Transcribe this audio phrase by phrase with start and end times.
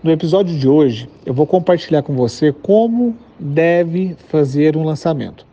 [0.00, 5.44] No episódio de hoje, eu vou compartilhar com você como deve fazer um lançamento.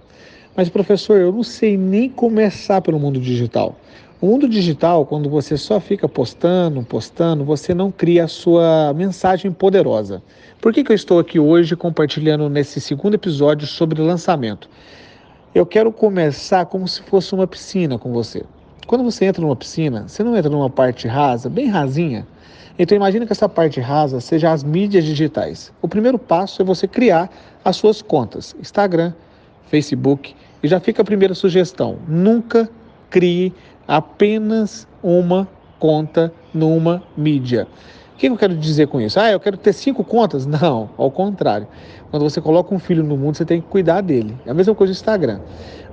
[0.56, 3.76] Mas, professor, eu não sei nem começar pelo mundo digital.
[4.22, 9.52] O mundo digital, quando você só fica postando, postando, você não cria a sua mensagem
[9.52, 10.22] poderosa.
[10.62, 14.70] Por que, que eu estou aqui hoje compartilhando nesse segundo episódio sobre lançamento?
[15.56, 18.44] Eu quero começar como se fosse uma piscina com você.
[18.86, 22.28] Quando você entra numa piscina, você não entra numa parte rasa, bem rasinha,
[22.78, 25.72] então imagine que essa parte rasa seja as mídias digitais.
[25.82, 27.30] O primeiro passo é você criar
[27.64, 29.14] as suas contas, Instagram,
[29.68, 32.70] Facebook, e já fica a primeira sugestão: nunca
[33.10, 33.54] crie
[33.88, 35.48] apenas uma
[35.80, 37.68] conta numa mídia.
[38.16, 39.20] O que eu quero dizer com isso?
[39.20, 40.46] Ah, eu quero ter cinco contas?
[40.48, 41.68] Não, ao contrário.
[42.10, 44.38] Quando você coloca um filho no mundo, você tem que cuidar dele.
[44.46, 45.42] É a mesma coisa do Instagram.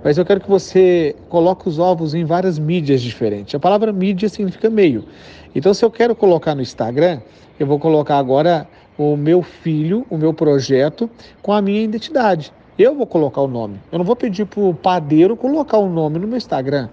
[0.05, 3.53] Mas eu quero que você coloque os ovos em várias mídias diferentes.
[3.57, 5.05] A palavra mídia significa meio.
[5.53, 7.21] Então, se eu quero colocar no Instagram,
[7.59, 11.11] eu vou colocar agora o meu filho, o meu projeto,
[11.43, 12.53] com a minha identidade.
[12.79, 13.81] Eu vou colocar o nome.
[13.91, 16.89] Eu não vou pedir para o padeiro colocar o nome no meu Instagram.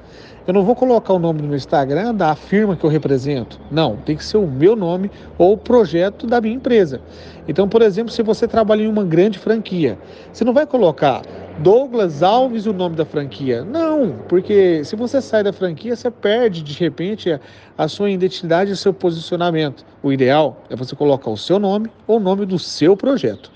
[0.47, 3.59] Eu não vou colocar o nome no Instagram da firma que eu represento.
[3.69, 7.01] Não, tem que ser o meu nome ou o projeto da minha empresa.
[7.47, 9.97] Então, por exemplo, se você trabalha em uma grande franquia,
[10.31, 11.21] você não vai colocar
[11.59, 13.63] Douglas Alves o nome da franquia.
[13.63, 17.39] Não, porque se você sai da franquia, você perde de repente a,
[17.77, 19.85] a sua identidade e o seu posicionamento.
[20.01, 23.51] O ideal é você colocar o seu nome ou o nome do seu projeto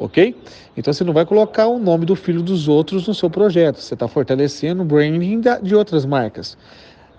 [0.00, 0.34] ok?
[0.76, 3.94] Então você não vai colocar o nome do filho dos outros no seu projeto, você
[3.94, 6.56] está fortalecendo o branding de outras marcas.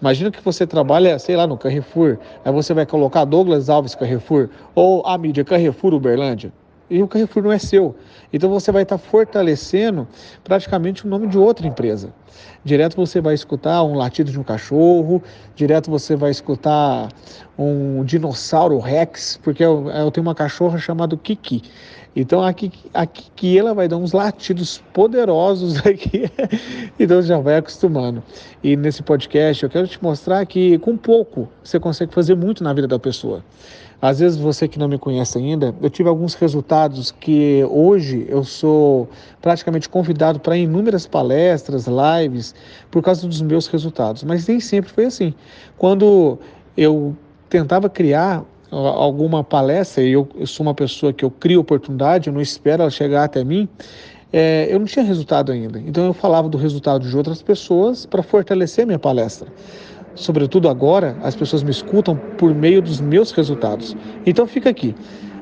[0.01, 4.49] Imagina que você trabalha, sei lá, no Carrefour, aí você vai colocar Douglas Alves Carrefour
[4.73, 6.51] ou a mídia Carrefour Uberlândia.
[6.91, 7.95] E o Carrefour não é seu.
[8.33, 10.05] Então você vai estar fortalecendo
[10.43, 12.13] praticamente o nome de outra empresa.
[12.65, 15.23] Direto você vai escutar um latido de um cachorro,
[15.55, 17.07] direto você vai escutar
[17.57, 21.63] um dinossauro Rex, porque eu, eu tenho uma cachorra chamada Kiki.
[22.13, 26.29] Então aqui, aqui ela vai dar uns latidos poderosos aqui,
[26.99, 28.21] então já vai acostumando.
[28.61, 32.73] E nesse podcast eu quero te mostrar que com pouco você consegue fazer muito na
[32.73, 33.41] vida da pessoa.
[34.01, 38.43] Às vezes você que não me conhece ainda, eu tive alguns resultados que hoje eu
[38.43, 39.07] sou
[39.39, 42.55] praticamente convidado para inúmeras palestras, lives,
[42.89, 44.23] por causa dos meus resultados.
[44.23, 45.35] Mas nem sempre foi assim.
[45.77, 46.39] Quando
[46.75, 47.15] eu
[47.47, 52.33] tentava criar alguma palestra, e eu, eu, sou uma pessoa que eu crio oportunidade, eu
[52.33, 53.67] não espero ela chegar até mim,
[54.33, 55.79] é, eu não tinha resultado ainda.
[55.79, 59.47] Então eu falava do resultado de outras pessoas para fortalecer minha palestra.
[60.15, 63.95] Sobretudo agora, as pessoas me escutam por meio dos meus resultados.
[64.25, 64.95] Então fica aqui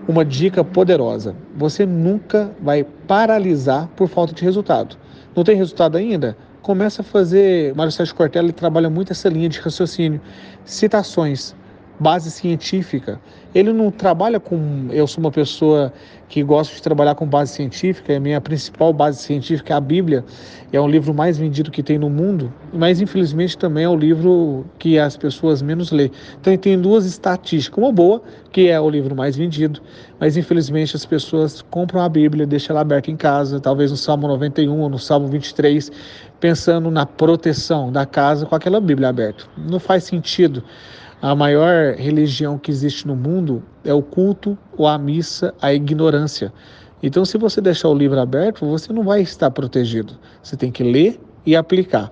[0.08, 1.36] uma dica poderosa.
[1.56, 4.98] Você nunca vai paralisar por falta de resultado.
[5.36, 6.36] Não tem resultado ainda?
[6.62, 7.76] Começa a fazer.
[7.76, 10.20] Mário Sérgio Cortella trabalha muito essa linha de raciocínio.
[10.66, 11.56] Citações,
[12.00, 13.22] base científica.
[13.54, 14.88] Ele não trabalha com.
[14.92, 15.92] Eu sou uma pessoa
[16.30, 20.24] que gosta de trabalhar com base científica, a minha principal base científica é a Bíblia,
[20.72, 24.64] é o livro mais vendido que tem no mundo, mas infelizmente também é o livro
[24.78, 26.12] que as pessoas menos lê.
[26.40, 28.22] Então tem duas estatísticas, uma boa,
[28.52, 29.82] que é o livro mais vendido,
[30.20, 34.28] mas infelizmente as pessoas compram a Bíblia, deixam ela aberta em casa, talvez no Salmo
[34.28, 35.92] 91 ou no Salmo 23,
[36.40, 39.46] pensando na proteção da casa com aquela Bíblia aberta.
[39.58, 40.64] Não faz sentido.
[41.22, 46.54] A maior religião que existe no mundo é o culto ou a missa, a ignorância.
[47.04, 50.18] Então, se você deixar o livro aberto, você não vai estar protegido.
[50.42, 52.10] Você tem que ler e aplicar.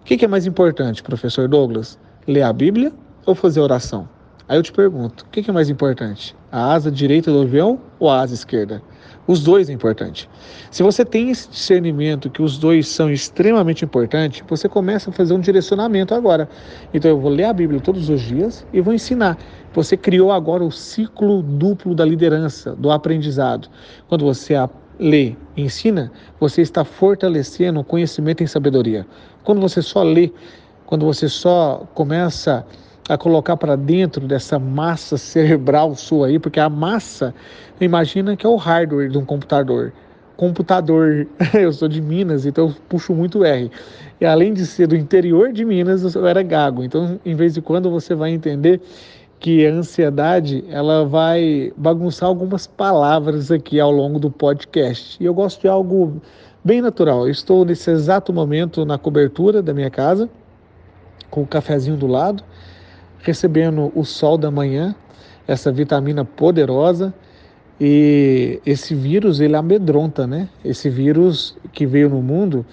[0.00, 1.98] O que é mais importante, professor Douglas?
[2.28, 2.92] Ler a Bíblia
[3.26, 4.08] ou fazer oração?
[4.46, 6.36] Aí eu te pergunto, o que é mais importante?
[6.52, 8.82] A asa direita do avião ou a asa esquerda?
[9.26, 10.28] Os dois é importante.
[10.70, 15.32] Se você tem esse discernimento que os dois são extremamente importantes, você começa a fazer
[15.32, 16.46] um direcionamento agora.
[16.92, 19.38] Então eu vou ler a Bíblia todos os dias e vou ensinar.
[19.72, 23.68] Você criou agora o ciclo duplo da liderança, do aprendizado.
[24.08, 24.54] Quando você
[25.00, 29.06] lê e ensina, você está fortalecendo o conhecimento em sabedoria.
[29.42, 30.30] Quando você só lê,
[30.84, 36.58] quando você só começa a a colocar para dentro dessa massa cerebral sua aí, porque
[36.58, 37.34] a massa,
[37.80, 39.92] imagina que é o hardware de um computador.
[40.36, 43.70] Computador, eu sou de Minas, então eu puxo muito R.
[44.20, 46.82] E além de ser do interior de Minas, eu era gago.
[46.82, 48.80] Então, em vez de quando você vai entender
[49.38, 55.22] que a ansiedade ela vai bagunçar algumas palavras aqui ao longo do podcast.
[55.22, 56.22] E eu gosto de algo
[56.64, 57.26] bem natural.
[57.26, 60.30] Eu estou nesse exato momento na cobertura da minha casa,
[61.30, 62.42] com o cafezinho do lado,
[63.24, 64.94] recebendo o sol da manhã,
[65.48, 67.12] essa vitamina poderosa.
[67.80, 70.48] E esse vírus, ele amedronta, né?
[70.64, 72.64] Esse vírus que veio no mundo,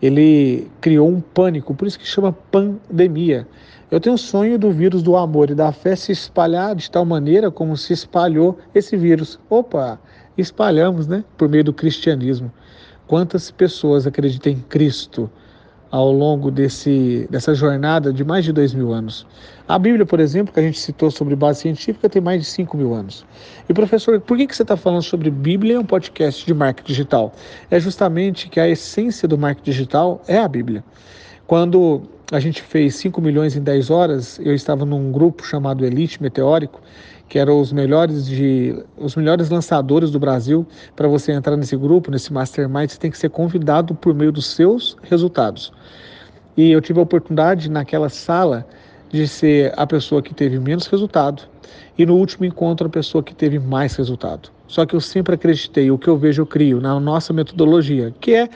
[0.00, 3.48] ele criou um pânico, por isso que chama pandemia.
[3.90, 7.04] Eu tenho um sonho do vírus do amor e da fé se espalhar de tal
[7.04, 9.40] maneira como se espalhou esse vírus.
[9.48, 9.98] Opa,
[10.36, 11.24] espalhamos, né?
[11.36, 12.52] Por meio do cristianismo.
[13.06, 15.30] Quantas pessoas acreditam em Cristo
[15.94, 19.24] ao longo desse, dessa jornada de mais de dois mil anos?
[19.68, 22.76] A Bíblia, por exemplo, que a gente citou sobre base científica, tem mais de cinco
[22.76, 23.24] mil anos.
[23.68, 26.88] E professor, por que, que você está falando sobre Bíblia em um podcast de marketing
[26.88, 27.32] digital?
[27.70, 30.82] É justamente que a essência do marketing digital é a Bíblia.
[31.46, 32.02] Quando
[32.32, 36.80] a gente fez 5 milhões em 10 horas, eu estava num grupo chamado Elite Meteórico,
[37.28, 40.66] que eram os melhores de os melhores lançadores do Brasil.
[40.94, 44.46] Para você entrar nesse grupo, nesse mastermind, você tem que ser convidado por meio dos
[44.46, 45.72] seus resultados.
[46.56, 48.66] E eu tive a oportunidade naquela sala
[49.10, 51.42] de ser a pessoa que teve menos resultado
[51.96, 54.50] e no último encontro a pessoa que teve mais resultado.
[54.66, 58.34] Só que eu sempre acreditei, o que eu vejo eu crio na nossa metodologia, que
[58.34, 58.48] é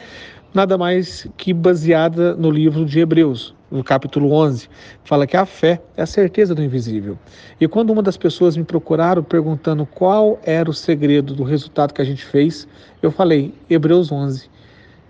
[0.53, 4.69] nada mais que baseada no livro de Hebreus, no capítulo 11,
[5.05, 7.19] fala que a fé é a certeza do invisível.
[7.61, 12.01] E quando uma das pessoas me procuraram perguntando qual era o segredo do resultado que
[12.01, 12.67] a gente fez,
[13.03, 14.49] eu falei Hebreus 11.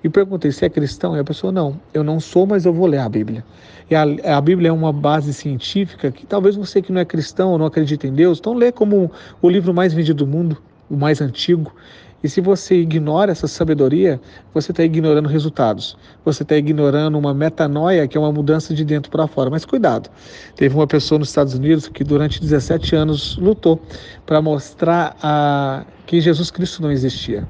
[0.02, 2.86] E perguntei se é cristão, e a pessoa não, eu não sou, mas eu vou
[2.86, 3.44] ler a Bíblia.
[3.90, 7.50] E a, a Bíblia é uma base científica que talvez você que não é cristão
[7.50, 9.10] ou não acredita em Deus, então lê como
[9.42, 10.56] o livro mais vendido do mundo,
[10.88, 11.74] o mais antigo.
[12.22, 14.20] E se você ignora essa sabedoria,
[14.52, 15.96] você está ignorando resultados.
[16.24, 19.48] Você está ignorando uma metanoia, que é uma mudança de dentro para fora.
[19.50, 20.10] Mas cuidado,
[20.56, 23.80] teve uma pessoa nos Estados Unidos que durante 17 anos lutou
[24.26, 25.84] para mostrar a...
[26.06, 27.46] que Jesus Cristo não existia.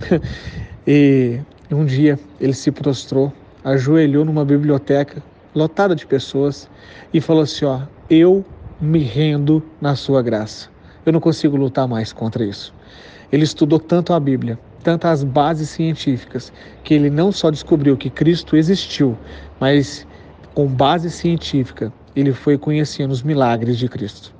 [0.86, 1.40] e
[1.70, 3.32] um dia ele se prostrou,
[3.62, 5.22] ajoelhou numa biblioteca
[5.54, 6.70] lotada de pessoas
[7.12, 8.44] e falou assim: Ó, eu
[8.80, 10.68] me rendo na sua graça.
[11.04, 12.73] Eu não consigo lutar mais contra isso.
[13.34, 16.52] Ele estudou tanto a Bíblia, tanto as bases científicas,
[16.84, 19.18] que ele não só descobriu que Cristo existiu,
[19.58, 20.06] mas
[20.54, 24.32] com base científica, ele foi conhecendo os milagres de Cristo.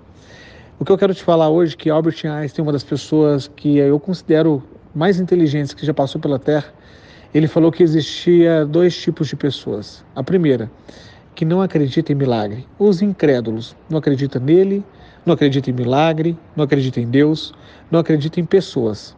[0.78, 3.78] O que eu quero te falar hoje é que Albert Einstein, uma das pessoas que
[3.78, 4.62] eu considero
[4.94, 6.72] mais inteligentes que já passou pela Terra,
[7.34, 10.04] ele falou que existia dois tipos de pessoas.
[10.14, 10.70] A primeira,
[11.34, 12.64] que não acredita em milagre.
[12.78, 14.84] Os incrédulos não acreditam nele,
[15.26, 17.52] não acredita em milagre, não acredita em Deus,
[17.90, 19.16] não acredita em pessoas.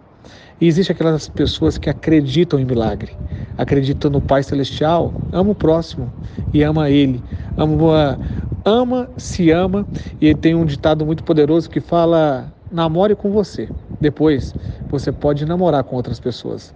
[0.61, 3.19] E existe aquelas pessoas que acreditam em milagre,
[3.57, 6.13] acreditam no Pai Celestial, ama o próximo
[6.53, 7.23] e ama Ele,
[7.57, 8.19] ama,
[8.65, 9.87] ama, se ama.
[10.21, 13.71] E tem um ditado muito poderoso que fala: namore com você.
[14.01, 14.55] Depois
[14.91, 16.75] você pode namorar com outras pessoas.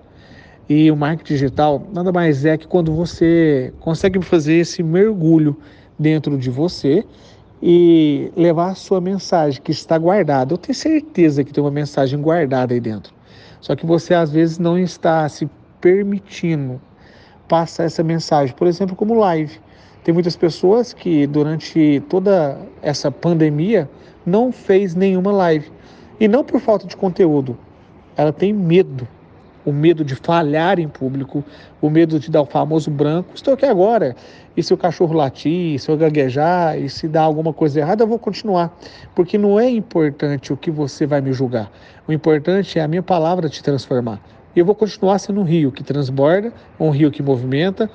[0.69, 5.59] E o marketing digital nada mais é que quando você consegue fazer esse mergulho
[5.99, 7.05] dentro de você
[7.63, 10.55] e levar a sua mensagem que está guardada.
[10.55, 13.13] Eu tenho certeza que tem uma mensagem guardada aí dentro.
[13.61, 15.49] Só que você às vezes não está se
[15.81, 16.81] permitindo
[17.47, 19.59] passar essa mensagem, por exemplo, como live.
[20.03, 23.89] Tem muitas pessoas que durante toda essa pandemia
[24.25, 25.71] não fez nenhuma live.
[26.19, 27.57] E não por falta de conteúdo.
[28.17, 29.07] Ela tem medo
[29.65, 31.45] o medo de falhar em público,
[31.81, 33.31] o medo de dar o famoso branco.
[33.35, 34.17] Estou aqui agora,
[34.57, 38.07] e se o cachorro latir, se eu gaguejar, e se dar alguma coisa errada, eu
[38.09, 38.77] vou continuar.
[39.15, 41.71] Porque não é importante o que você vai me julgar.
[42.09, 44.21] O importante é a minha palavra te transformar.
[44.55, 47.89] E eu vou continuar sendo um rio que transborda, um rio que movimenta,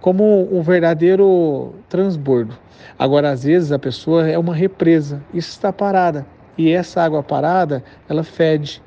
[0.00, 2.58] como um verdadeiro transbordo.
[2.98, 6.26] Agora, às vezes, a pessoa é uma represa, isso está parada.
[6.58, 8.82] E essa água parada, ela fede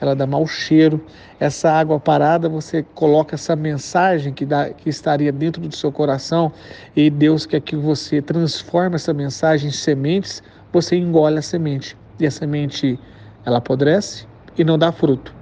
[0.00, 1.00] ela dá mau cheiro.
[1.38, 6.50] Essa água parada, você coloca essa mensagem que, dá, que estaria dentro do seu coração
[6.94, 11.96] e Deus quer que você transforme essa mensagem em sementes, você engole a semente.
[12.18, 12.98] E a semente,
[13.44, 15.34] ela apodrece e não dá fruto.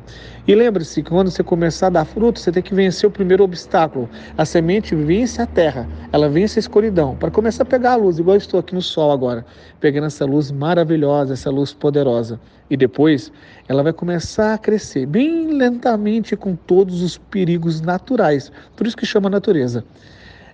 [0.47, 3.43] E lembre-se que quando você começar a dar fruto, você tem que vencer o primeiro
[3.43, 4.11] obstáculo.
[4.37, 8.19] A semente vence a terra, ela vence a escuridão, para começar a pegar a luz,
[8.19, 9.47] igual eu estou aqui no sol agora,
[9.81, 12.39] pegando essa luz maravilhosa, essa luz poderosa.
[12.69, 13.33] E depois
[13.69, 18.53] ela vai começar a crescer bem lentamente com todos os perigos naturais.
[18.77, 19.83] Por isso que chama natureza.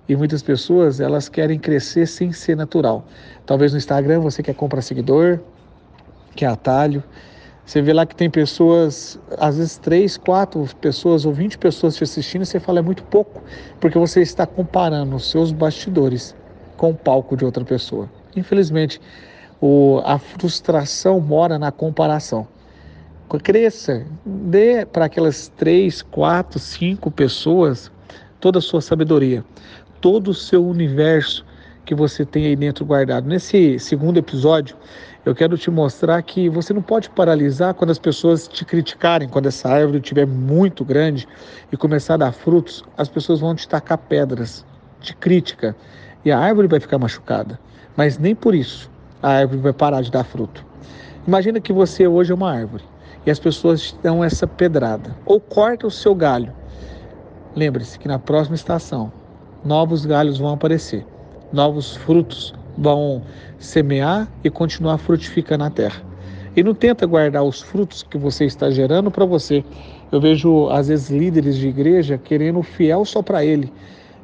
[0.09, 3.07] E muitas pessoas, elas querem crescer sem ser natural.
[3.45, 5.41] Talvez no Instagram você quer comprar seguidor,
[6.35, 7.03] quer atalho,
[7.71, 12.03] você vê lá que tem pessoas, às vezes três, quatro pessoas ou vinte pessoas te
[12.03, 13.41] assistindo você fala é muito pouco,
[13.79, 16.35] porque você está comparando os seus bastidores
[16.77, 18.11] com o palco de outra pessoa.
[18.35, 19.01] Infelizmente,
[19.63, 22.49] O, a frustração mora na comparação.
[23.45, 27.93] Cresça, dê para aquelas três, quatro, cinco pessoas
[28.41, 29.45] toda a sua sabedoria,
[30.01, 31.45] todo o seu universo
[31.91, 33.27] que você tem aí dentro guardado.
[33.27, 34.77] Nesse segundo episódio,
[35.27, 39.47] eu quero te mostrar que você não pode paralisar quando as pessoas te criticarem, quando
[39.47, 41.27] essa árvore estiver muito grande
[41.73, 44.65] e começar a dar frutos, as pessoas vão te tacar pedras
[45.01, 45.75] de crítica
[46.25, 47.59] e a árvore vai ficar machucada.
[47.97, 48.89] Mas nem por isso
[49.21, 50.65] a árvore vai parar de dar fruto.
[51.27, 52.85] Imagina que você hoje é uma árvore
[53.27, 56.53] e as pessoas te dão essa pedrada ou corta o seu galho.
[57.57, 59.13] Lembre-se que na próxima estação
[59.65, 61.05] novos galhos vão aparecer,
[61.53, 63.23] novos frutos vão
[63.59, 66.03] semear e continuar frutificando a terra.
[66.57, 69.65] E não tenta guardar os frutos que você está gerando para você.
[70.11, 73.73] Eu vejo, às vezes, líderes de igreja querendo o fiel só para ele.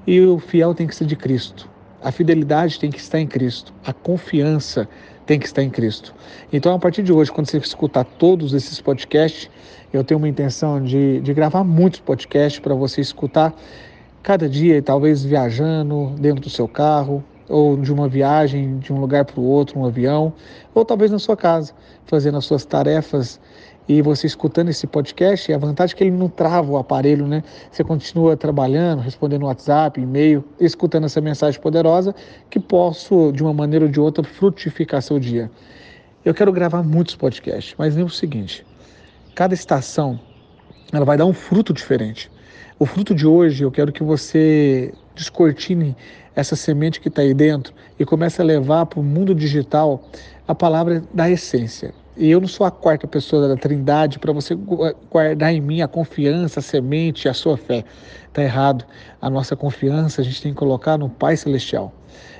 [0.06, 1.68] E o fiel tem que ser de Cristo.
[2.02, 3.72] A fidelidade tem que estar em Cristo.
[3.84, 4.88] A confiança
[5.24, 6.14] tem que estar em Cristo.
[6.52, 9.50] Então, a partir de hoje, quando você escutar todos esses podcasts,
[9.92, 13.54] eu tenho uma intenção de, de gravar muitos podcasts para você escutar
[14.26, 19.24] cada dia, talvez viajando dentro do seu carro, ou de uma viagem de um lugar
[19.24, 20.32] para o outro, um avião,
[20.74, 21.72] ou talvez na sua casa,
[22.06, 23.40] fazendo as suas tarefas
[23.88, 27.44] e você escutando esse podcast, a vantagem é que ele não trava o aparelho, né?
[27.70, 32.12] Você continua trabalhando, respondendo WhatsApp, e-mail, escutando essa mensagem poderosa
[32.50, 35.48] que posso, de uma maneira ou de outra, frutificar seu dia.
[36.24, 38.66] Eu quero gravar muitos podcasts, mas nem o seguinte:
[39.36, 40.18] cada estação
[40.92, 42.28] ela vai dar um fruto diferente.
[42.78, 45.96] O fruto de hoje, eu quero que você descortine
[46.34, 50.04] essa semente que está aí dentro e comece a levar para o mundo digital
[50.46, 51.94] a palavra da essência.
[52.18, 55.88] E eu não sou a quarta pessoa da Trindade para você guardar em mim a
[55.88, 57.82] confiança, a semente, a sua fé.
[58.28, 58.84] Está errado.
[59.22, 61.94] A nossa confiança a gente tem que colocar no Pai Celestial.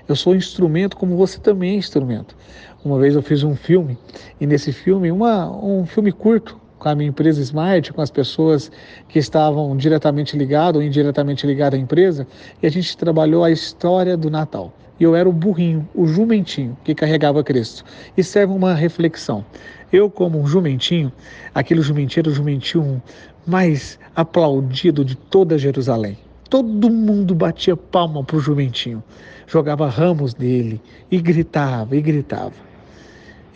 [0.06, 2.36] Eu sou instrumento como você também é instrumento.
[2.84, 3.96] Uma vez eu fiz um filme
[4.38, 8.70] e nesse filme, uma, um filme curto, com a minha empresa Smart, com as pessoas
[9.08, 12.26] que estavam diretamente ligadas ou indiretamente ligadas à empresa,
[12.62, 14.72] e a gente trabalhou a história do Natal.
[14.98, 17.84] E eu era o burrinho, o jumentinho que carregava Cristo.
[18.16, 19.44] E serve uma reflexão.
[19.92, 21.12] Eu, como um jumentinho,
[21.54, 23.02] aquele jumentinho era o jumentinho
[23.46, 26.18] mais aplaudido de toda Jerusalém.
[26.48, 29.02] Todo mundo batia palma para o jumentinho,
[29.46, 30.80] jogava ramos dele
[31.10, 32.65] e gritava e gritava.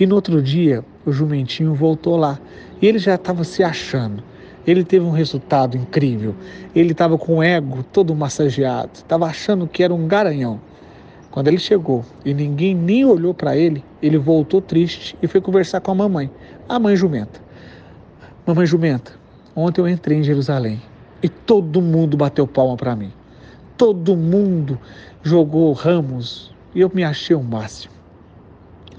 [0.00, 2.40] E no outro dia, o jumentinho voltou lá
[2.80, 4.22] e ele já estava se achando.
[4.66, 6.34] Ele teve um resultado incrível.
[6.74, 10.58] Ele estava com o ego todo massageado, estava achando que era um garanhão.
[11.30, 15.82] Quando ele chegou e ninguém nem olhou para ele, ele voltou triste e foi conversar
[15.82, 16.30] com a mamãe,
[16.66, 17.38] a mãe jumenta.
[18.46, 19.12] Mamãe jumenta,
[19.54, 20.80] ontem eu entrei em Jerusalém
[21.22, 23.12] e todo mundo bateu palma para mim.
[23.76, 24.78] Todo mundo
[25.22, 27.99] jogou ramos e eu me achei o máximo.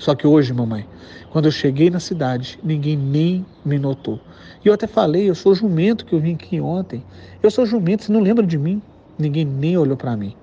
[0.02, 0.84] Só que hoje, mamãe,
[1.30, 4.20] quando eu cheguei na cidade, ninguém nem me notou.
[4.66, 7.04] E eu até falei, eu sou jumento que eu vim aqui ontem.
[7.44, 8.82] Eu sou jumento, você não lembra de mim?
[9.20, 10.36] Ninguém nem olhou para mim.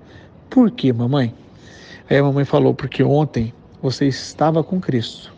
[0.49, 1.35] Por quê, mamãe?
[2.09, 5.33] Aí a mamãe falou, porque ontem você estava com Cristo.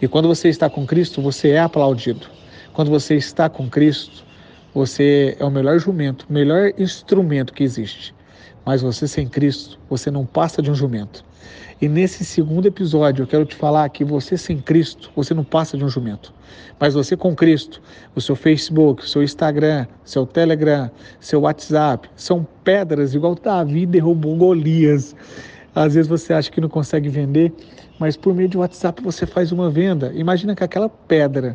[0.00, 2.28] E quando você está com Cristo, você é aplaudido.
[2.72, 4.24] Quando você está com Cristo,
[4.72, 8.14] você é o melhor jumento, o melhor instrumento que existe.
[8.64, 11.24] Mas você sem Cristo, você não passa de um jumento.
[11.78, 15.76] E nesse segundo episódio eu quero te falar que você sem Cristo, você não passa
[15.76, 16.32] de um jumento.
[16.80, 17.82] Mas você com Cristo,
[18.14, 20.90] o seu Facebook, o seu Instagram, seu Telegram,
[21.20, 25.14] seu WhatsApp, são pedras igual Davi derrubou Golias.
[25.74, 27.52] Às vezes você acha que não consegue vender,
[27.98, 30.10] mas por meio de WhatsApp você faz uma venda.
[30.14, 31.54] Imagina que aquela pedra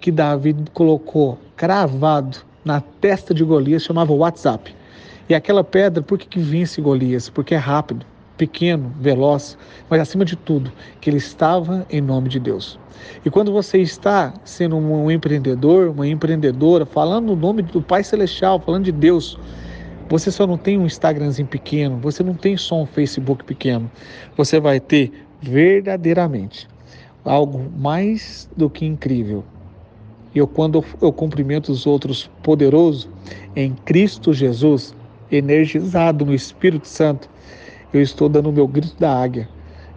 [0.00, 4.72] que Davi colocou cravado na testa de Golias chamava WhatsApp.
[5.28, 7.28] E aquela pedra, por que, que vence Golias?
[7.28, 8.06] Porque é rápido
[8.38, 9.58] pequeno, veloz,
[9.90, 12.78] mas acima de tudo, que ele estava em nome de Deus.
[13.24, 18.60] E quando você está sendo um empreendedor, uma empreendedora, falando no nome do Pai Celestial,
[18.60, 19.38] falando de Deus,
[20.08, 23.90] você só não tem um Instagramzinho pequeno, você não tem só um Facebook pequeno.
[24.36, 26.66] Você vai ter verdadeiramente
[27.24, 29.44] algo mais do que incrível.
[30.34, 33.08] E eu, quando eu cumprimento os outros poderoso
[33.54, 34.94] em Cristo Jesus,
[35.30, 37.28] energizado no Espírito Santo,
[37.92, 39.48] eu estou dando o meu grito da águia.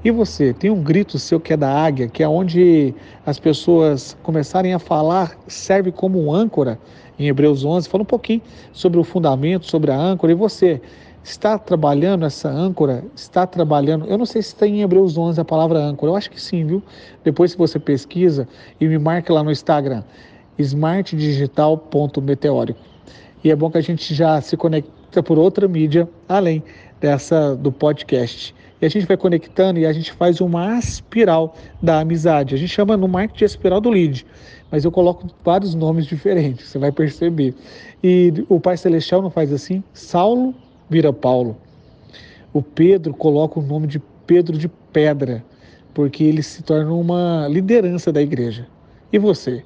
[0.03, 2.95] E você, tem um grito seu que é da águia, que é onde
[3.25, 6.79] as pessoas começarem a falar, serve como âncora
[7.19, 7.87] em Hebreus 11.
[7.87, 8.41] Fala um pouquinho
[8.73, 10.31] sobre o fundamento, sobre a âncora.
[10.31, 10.81] E você,
[11.23, 13.05] está trabalhando essa âncora?
[13.15, 14.07] Está trabalhando?
[14.07, 16.11] Eu não sei se tem em Hebreus 11 a palavra âncora.
[16.11, 16.81] Eu acho que sim, viu?
[17.23, 18.47] Depois, se você pesquisa
[18.79, 20.03] e me marca lá no Instagram,
[20.57, 22.79] smartdigital.meteórico.
[23.43, 26.63] E é bom que a gente já se conecta por outra mídia, além
[27.01, 28.55] dessa do podcast.
[28.79, 32.55] E a gente vai conectando e a gente faz uma espiral da amizade.
[32.55, 34.25] A gente chama no marketing de espiral do lead,
[34.71, 37.55] mas eu coloco vários nomes diferentes, você vai perceber.
[38.03, 39.83] E o Pai Celestial não faz assim?
[39.93, 40.55] Saulo
[40.89, 41.57] vira Paulo.
[42.53, 45.43] O Pedro coloca o nome de Pedro de Pedra,
[45.93, 48.67] porque ele se torna uma liderança da igreja.
[49.11, 49.63] E você?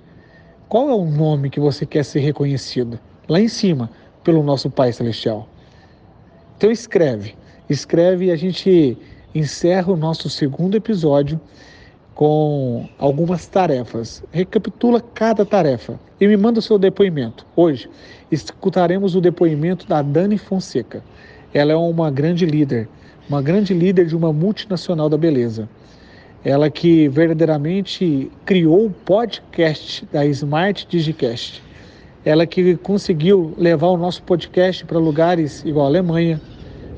[0.68, 3.00] Qual é o nome que você quer ser reconhecido?
[3.27, 3.89] Lá em cima,
[4.24, 5.48] pelo nosso Pai Celestial.
[6.58, 7.36] Então escreve,
[7.70, 8.98] escreve e a gente
[9.34, 11.40] encerra o nosso segundo episódio
[12.14, 14.24] com algumas tarefas.
[14.32, 17.46] Recapitula cada tarefa e me manda o seu depoimento.
[17.58, 17.90] Hoje
[18.32, 21.04] escutaremos o depoimento da Dani Fonseca.
[21.54, 22.88] Ela é uma grande líder,
[23.30, 25.68] uma grande líder de uma multinacional da beleza.
[26.44, 31.65] Ela que verdadeiramente criou o podcast da Smart Digicast.
[32.25, 36.41] Ela que conseguiu levar o nosso podcast para lugares igual a Alemanha,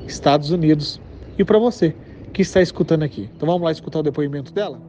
[0.06, 0.98] Estados Unidos
[1.38, 1.94] e para você
[2.32, 3.28] que está escutando aqui.
[3.36, 4.80] Então vamos lá escutar o depoimento dela?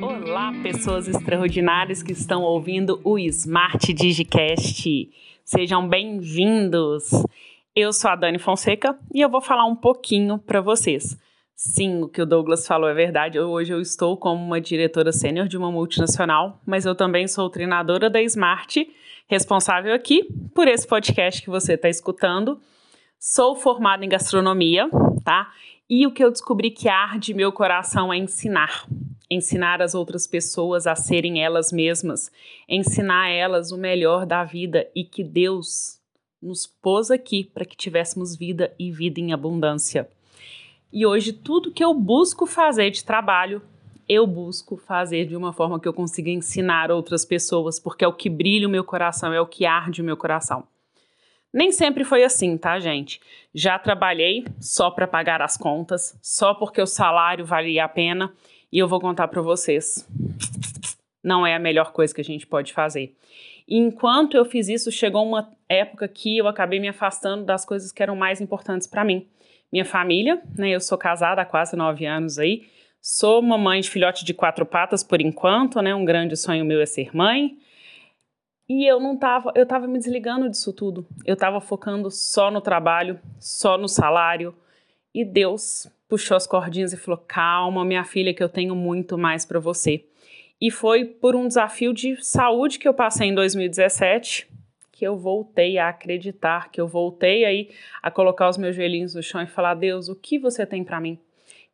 [0.00, 5.10] Olá, pessoas extraordinárias que estão ouvindo o Smart Digicast.
[5.44, 7.10] Sejam bem-vindos.
[7.74, 11.18] Eu sou a Dani Fonseca e eu vou falar um pouquinho para vocês.
[11.56, 13.38] Sim, o que o Douglas falou é verdade.
[13.38, 18.10] Hoje eu estou como uma diretora sênior de uma multinacional, mas eu também sou treinadora
[18.10, 18.84] da Smart,
[19.28, 22.60] responsável aqui por esse podcast que você está escutando.
[23.20, 24.90] Sou formada em gastronomia,
[25.24, 25.52] tá?
[25.88, 28.86] E o que eu descobri que arde meu coração é ensinar.
[29.30, 32.32] Ensinar as outras pessoas a serem elas mesmas,
[32.68, 36.00] ensinar elas o melhor da vida e que Deus
[36.42, 40.08] nos pôs aqui para que tivéssemos vida e vida em abundância.
[40.94, 43.60] E hoje tudo que eu busco fazer de trabalho,
[44.08, 48.12] eu busco fazer de uma forma que eu consiga ensinar outras pessoas, porque é o
[48.12, 50.62] que brilha o meu coração, é o que arde o meu coração.
[51.52, 53.20] Nem sempre foi assim, tá, gente?
[53.52, 58.32] Já trabalhei só para pagar as contas, só porque o salário valia a pena,
[58.70, 60.08] e eu vou contar para vocês.
[61.24, 63.16] Não é a melhor coisa que a gente pode fazer.
[63.66, 68.00] Enquanto eu fiz isso, chegou uma época que eu acabei me afastando das coisas que
[68.00, 69.26] eram mais importantes para mim.
[69.74, 70.70] Minha família, né?
[70.70, 72.62] Eu sou casada há quase nove anos aí.
[73.02, 75.92] Sou mamãe de filhote de quatro patas por enquanto, né?
[75.92, 77.58] Um grande sonho meu é ser mãe.
[78.68, 81.04] E eu não tava, eu tava me desligando disso tudo.
[81.26, 84.54] Eu tava focando só no trabalho, só no salário.
[85.12, 89.44] E Deus puxou as cordinhas e falou: "Calma, minha filha, que eu tenho muito mais
[89.44, 90.04] para você".
[90.60, 94.46] E foi por um desafio de saúde que eu passei em 2017
[94.94, 99.22] que eu voltei a acreditar, que eu voltei aí a colocar os meus joelhinhos no
[99.22, 101.18] chão e falar: "Deus, o que você tem para mim?"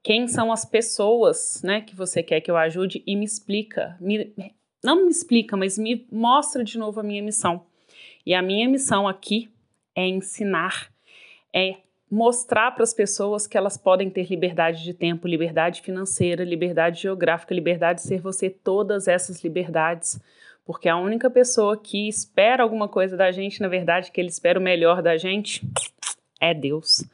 [0.03, 4.35] Quem são as pessoas, né, que você quer que eu ajude e me explica, me,
[4.83, 7.67] não me explica, mas me mostra de novo a minha missão.
[8.25, 9.51] E a minha missão aqui
[9.95, 10.91] é ensinar,
[11.55, 11.77] é
[12.11, 17.55] mostrar para as pessoas que elas podem ter liberdade de tempo, liberdade financeira, liberdade geográfica,
[17.55, 20.19] liberdade de ser você, todas essas liberdades.
[20.71, 24.57] Porque a única pessoa que espera alguma coisa da gente, na verdade, que ele espera
[24.57, 25.69] o melhor da gente,
[26.41, 27.05] é Deus.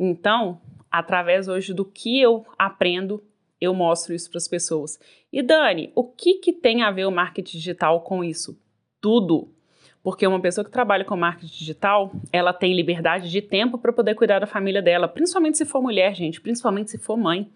[0.00, 0.58] Então,
[0.90, 3.22] através hoje do que eu aprendo,
[3.60, 4.98] eu mostro isso para as pessoas.
[5.30, 8.58] E Dani, o que, que tem a ver o marketing digital com isso?
[8.98, 9.52] Tudo.
[10.02, 14.14] Porque uma pessoa que trabalha com marketing digital, ela tem liberdade de tempo para poder
[14.14, 17.46] cuidar da família dela, principalmente se for mulher, gente, principalmente se for mãe.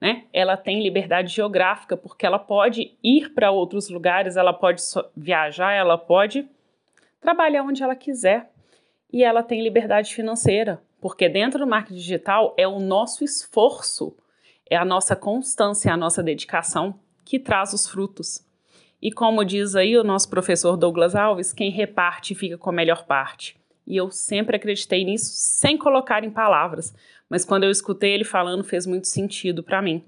[0.00, 0.24] Né?
[0.32, 4.80] Ela tem liberdade geográfica, porque ela pode ir para outros lugares, ela pode
[5.16, 6.46] viajar, ela pode
[7.20, 8.50] trabalhar onde ela quiser.
[9.12, 14.14] E ela tem liberdade financeira, porque dentro do marketing digital é o nosso esforço
[14.70, 18.44] é a nossa constância, a nossa dedicação que traz os frutos.
[19.00, 23.06] E como diz aí o nosso professor Douglas Alves, quem reparte fica com a melhor
[23.06, 23.56] parte.
[23.86, 26.94] E eu sempre acreditei nisso sem colocar em palavras,
[27.28, 30.02] mas quando eu escutei ele falando fez muito sentido para mim.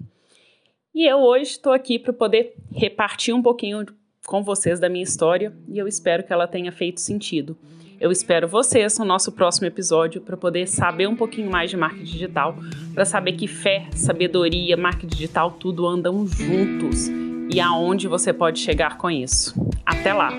[0.93, 3.85] E eu hoje estou aqui para poder repartir um pouquinho
[4.25, 7.57] com vocês da minha história e eu espero que ela tenha feito sentido.
[7.99, 12.11] Eu espero vocês no nosso próximo episódio para poder saber um pouquinho mais de marketing
[12.11, 12.55] digital,
[12.95, 17.09] para saber que fé, sabedoria, marketing digital, tudo andam juntos
[17.53, 19.53] e aonde você pode chegar com isso.
[19.85, 20.31] Até lá!